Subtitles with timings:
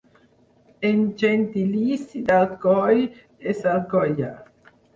[0.89, 3.07] El gentilici d'Alcoi
[3.55, 4.35] és alcoià.